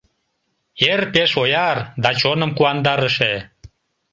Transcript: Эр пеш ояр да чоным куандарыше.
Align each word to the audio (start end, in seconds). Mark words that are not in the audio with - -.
Эр 0.91 1.01
пеш 1.13 1.31
ояр 1.43 1.77
да 2.03 2.09
чоным 2.19 2.51
куандарыше. 2.57 3.33